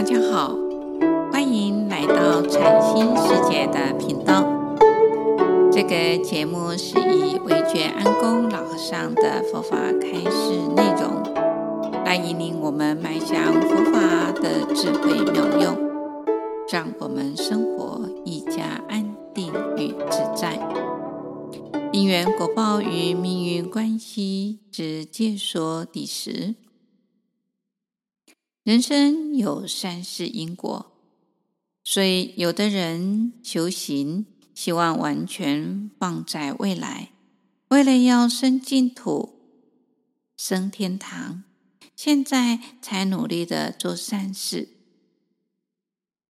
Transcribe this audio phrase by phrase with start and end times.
[0.00, 0.56] 大家好，
[1.30, 4.42] 欢迎来到禅心世界的频道。
[5.70, 11.22] 这个节目是以惟觉安公老和尚的佛法开示内容，
[12.06, 15.76] 来引领我们迈向佛法的智慧妙用，
[16.72, 20.58] 让我们生活愈加安定与自在。
[21.92, 26.54] 因缘果报与命运关系之介说第十。
[28.70, 30.92] 人生有三世因果，
[31.82, 37.10] 所以有的人修行希望完全放在未来，
[37.70, 39.40] 为了要生净土、
[40.36, 41.42] 生天堂，
[41.96, 44.68] 现在才努力的做善事。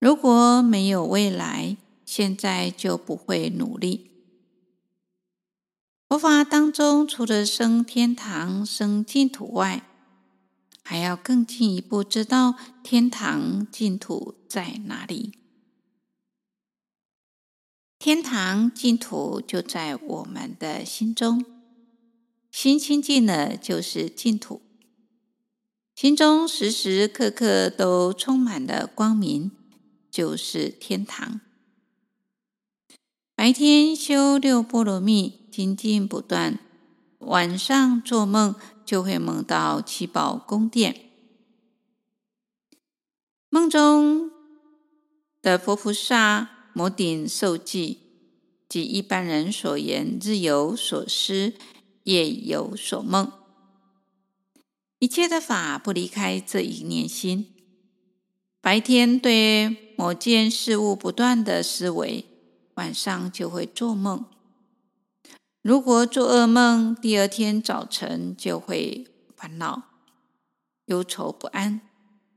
[0.00, 4.10] 如果没有未来，现在就不会努力。
[6.08, 9.86] 佛法当中，除了生天堂、生净土外，
[10.84, 15.32] 还要更进一步知道天堂净土在哪里？
[17.98, 21.42] 天堂净土就在我们的心中，
[22.50, 24.60] 心清净了就是净土，
[25.94, 29.50] 心中时时刻刻都充满了光明，
[30.10, 31.40] 就是天堂。
[33.34, 36.58] 白天修六波罗蜜，精进不断，
[37.20, 38.54] 晚上做梦。
[38.84, 41.10] 就会梦到七宝宫殿，
[43.48, 44.30] 梦中
[45.40, 47.98] 的佛菩萨、摩顶受记，
[48.68, 51.54] 及一般人所言，日有所思，
[52.02, 53.32] 夜有所梦，
[54.98, 57.52] 一切的法不离开这一念心。
[58.60, 62.24] 白天对某件事物不断的思维，
[62.74, 64.24] 晚上就会做梦。
[65.64, 69.84] 如果做噩梦，第二天早晨就会烦恼、
[70.84, 71.80] 忧愁不安；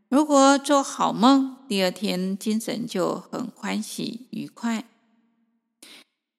[0.07, 4.85] 如果做好梦，第二天精神就很欢喜愉快。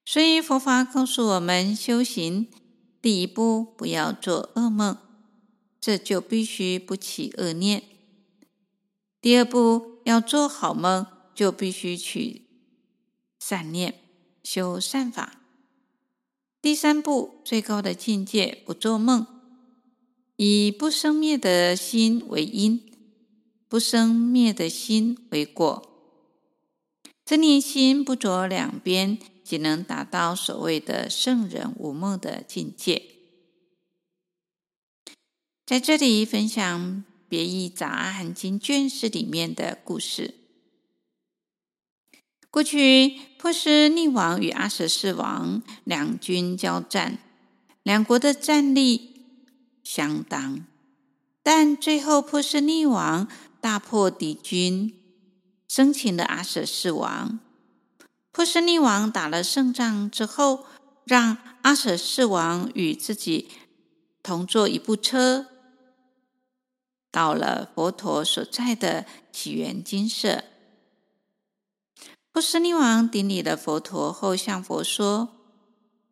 [0.06, 2.48] 所以佛法告诉我们，修行
[3.02, 4.96] 第一步不要做噩梦，
[5.78, 7.82] 这就必须不起恶念；
[9.20, 12.46] 第二步要做好梦，就必须去
[13.38, 13.96] 善念，
[14.42, 15.34] 修善法。
[16.60, 19.24] 第三步，最高的境界，不做梦，
[20.36, 22.82] 以不生灭的心为因，
[23.68, 25.84] 不生灭的心为果。
[27.24, 33.02] 真念心不着两边，即能达到所谓的圣人无梦的境界。
[35.64, 36.80] 在这里分享
[37.28, 40.34] 《别义杂案经》卷四里面的故事。
[42.50, 47.18] 过去，波斯匿王与阿舍世王两军交战，
[47.82, 49.26] 两国的战力
[49.84, 50.64] 相当，
[51.42, 53.28] 但最后波斯匿王
[53.60, 54.94] 大破敌军，
[55.68, 57.38] 生擒了阿舍世王。
[58.32, 60.64] 波斯匿王打了胜仗之后，
[61.04, 63.50] 让阿舍世王与自己
[64.22, 65.46] 同坐一部车，
[67.10, 70.44] 到了佛陀所在的起源金色。
[72.38, 75.30] 波斯匿王顶礼了佛陀后，向佛说：“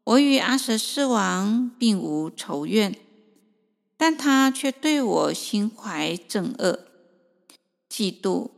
[0.02, 2.98] 我与阿舍世王并无仇怨，
[3.96, 6.80] 但他却对我心怀憎恶、
[7.88, 8.50] 嫉妒。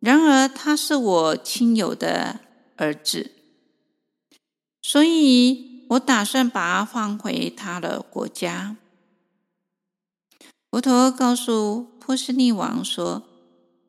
[0.00, 2.40] 然而他是我亲友的
[2.74, 3.30] 儿子，
[4.82, 8.76] 所以我打算把他放回他的国家。”
[10.68, 13.22] 佛陀告诉波斯匿王说：“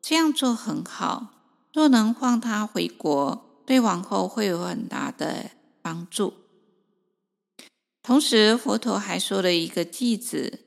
[0.00, 1.38] 这样做很好。”
[1.72, 6.34] 若能放他回国，对往后会有很大的帮助。
[8.02, 10.60] 同时，佛陀还说了一个偈子，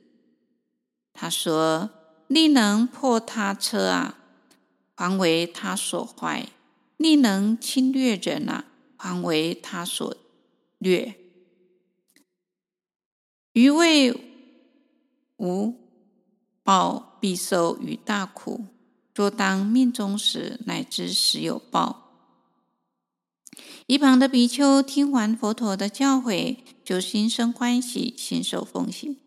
[1.12, 1.90] 他说
[2.28, 4.18] ：“力能破他车啊，
[4.96, 6.47] 还为他所坏；
[6.97, 8.66] 力能侵略人啊，
[8.96, 10.16] 还为他所
[10.78, 11.16] 掠。
[13.52, 14.14] 余为
[15.38, 15.75] 无
[16.64, 18.68] 报，必受于大苦。”
[19.16, 21.99] 若当命中时，乃知时有报。
[23.85, 29.17] 一旁的比丘听完佛陀的教诲，就心生欢喜，心受奉行。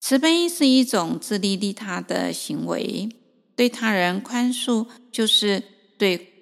[0.00, 3.08] 慈悲是一种自利利他的行为，
[3.54, 5.62] 对他人宽恕，就是
[5.98, 6.32] 对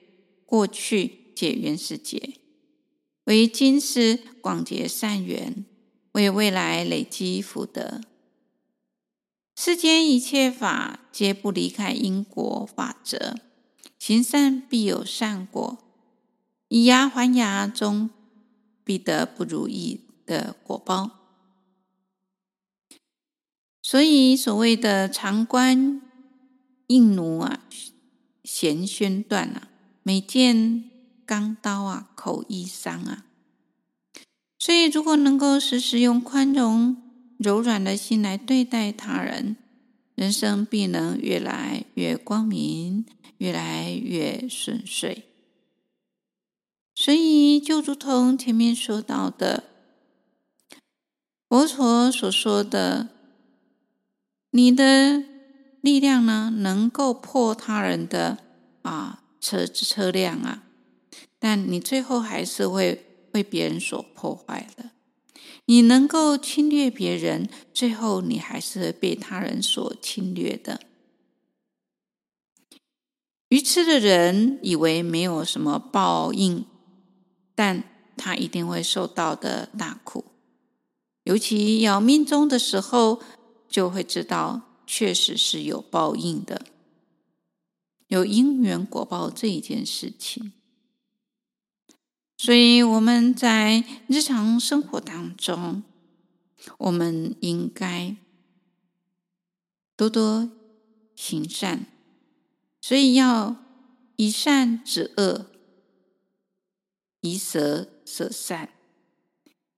[0.44, 2.34] 过去解冤释结，
[3.24, 5.64] 为今世广结善缘，
[6.12, 8.02] 为未来累积福德。
[9.66, 13.34] 世间一切法皆不离开因果法则，
[13.98, 15.78] 行善必有善果，
[16.68, 18.10] 以牙还牙，中
[18.84, 21.10] 必得不如意的果报。
[23.82, 26.00] 所以，所谓的长官
[26.86, 27.64] 硬奴啊，
[28.44, 29.66] 弦宣断啊，
[30.04, 30.88] 每见
[31.24, 33.24] 钢刀啊，口易伤啊。
[34.60, 37.02] 所以，如果能够时时用宽容、
[37.38, 39.56] 柔软的心来对待他人，
[40.14, 43.04] 人生必能越来越光明，
[43.38, 45.24] 越来越顺遂。
[46.94, 49.64] 所以，就如同前面说到的，
[51.46, 53.08] 佛陀所说的，
[54.50, 55.22] 你的
[55.82, 58.38] 力量呢，能够破他人的
[58.80, 60.64] 啊车车辆啊，
[61.38, 64.90] 但你最后还是会被别人所破坏的。
[65.66, 70.80] 你能够侵略别人，最后你还是被他人所侵略的。
[73.48, 76.64] 愚痴的人以为没有什么报应，
[77.54, 77.84] 但
[78.16, 80.24] 他一定会受到的大苦。
[81.24, 83.20] 尤其要命终的时候，
[83.68, 86.66] 就会知道确实是有报应的，
[88.06, 90.52] 有因缘果报这一件事情。
[92.36, 95.82] 所以我们在日常生活当中，
[96.78, 98.14] 我们应该
[99.96, 100.50] 多多
[101.14, 101.86] 行善，
[102.80, 103.56] 所以要
[104.16, 105.46] 以善止恶，
[107.22, 108.68] 以舍舍善，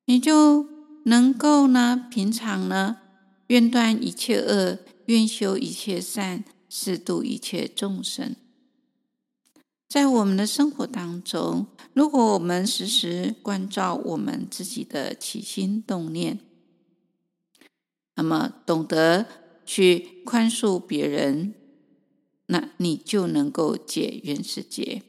[0.06, 0.66] 你就
[1.04, 2.98] 能够呢，平常呢，
[3.46, 8.34] 愿断一切恶，愿修一切善，是度一切众生。
[9.88, 16.38] 在我们的生活当中，如果我们时时关照我们自己的起心动念，
[18.14, 19.24] 那么懂得
[19.64, 21.54] 去宽恕别人，
[22.46, 25.02] 那你就能够解冤释结，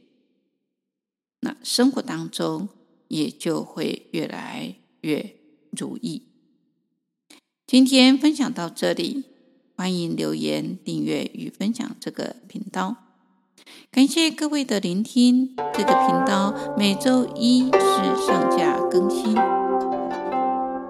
[1.42, 2.70] 那生活当中
[3.10, 5.36] 也就会越来越
[5.72, 6.24] 如意。
[7.68, 9.26] 今天分享到这里，
[9.76, 13.09] 欢迎留言、订阅与分享这个频道。
[13.92, 19.36] 感谢各位的聆听，这个频道每周一是上架更新。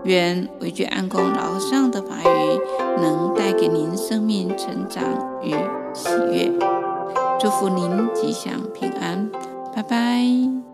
[0.06, 5.04] 愿惟觉安公老和尚的法语能带给您生命成长
[5.44, 5.51] 与
[5.94, 6.51] 喜悦，
[7.39, 9.30] 祝福您吉祥平安，
[9.75, 10.69] 拜拜。